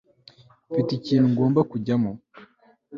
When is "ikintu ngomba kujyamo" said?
0.99-2.11